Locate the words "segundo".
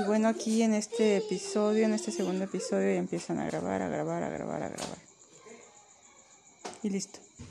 2.10-2.44